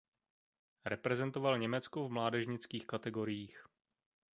[0.85, 3.65] Reprezentoval Německo v mládežnických kategoriích.